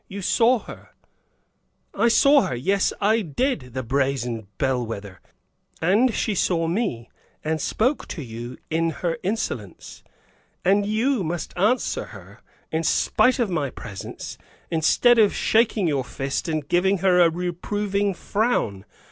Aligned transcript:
You 0.07 0.23
saw 0.23 0.57
her." 0.57 0.95
"I 1.93 2.07
saw 2.07 2.41
her? 2.47 2.55
Yes, 2.55 2.91
I 2.99 3.21
did 3.21 3.59
see 3.61 3.65
her, 3.67 3.71
the 3.71 3.83
brazen 3.83 4.47
bellwether! 4.57 5.21
And 5.79 6.11
she 6.15 6.33
saw 6.33 6.65
me, 6.65 7.11
and 7.43 7.61
spoke 7.61 8.07
to 8.07 8.23
you 8.23 8.57
in 8.71 8.89
her 9.05 9.17
insolence. 9.21 10.03
And 10.65 10.87
you 10.87 11.23
must 11.23 11.55
answer 11.55 12.05
her, 12.05 12.39
in 12.71 12.81
spite 12.81 13.37
of 13.37 13.51
my 13.51 13.69
presence, 13.69 14.39
instead 14.71 15.19
of 15.19 15.35
shaking 15.35 15.87
your 15.87 16.03
fist 16.03 16.47
and 16.47 16.67
giving 16.67 16.97
her 17.05 17.19
a 17.19 17.29
reproving 17.29 18.15
frown. 18.15 18.85